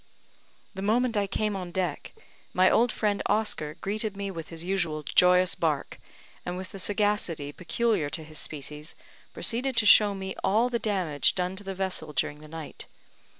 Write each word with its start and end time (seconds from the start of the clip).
The 0.73 0.81
moment 0.81 1.15
I 1.15 1.27
came 1.27 1.55
on 1.55 1.69
deck, 1.69 2.13
my 2.53 2.71
old 2.71 2.91
friend 2.91 3.21
Oscar 3.27 3.75
greeted 3.75 4.17
me 4.17 4.31
with 4.31 4.47
his 4.47 4.63
usual 4.65 5.03
joyous 5.03 5.53
bark, 5.53 5.99
and 6.43 6.57
with 6.57 6.71
the 6.71 6.79
sagacity 6.79 7.51
peculiar 7.51 8.09
to 8.09 8.23
his 8.23 8.39
species, 8.39 8.95
proceeded 9.31 9.77
to 9.77 9.85
shew 9.85 10.15
me 10.15 10.33
all 10.43 10.69
the 10.69 10.79
damage 10.79 11.35
done 11.35 11.55
to 11.55 11.63
the 11.63 11.75
vessel 11.75 12.13
during 12.13 12.39
the 12.39 12.47
night. 12.47 12.87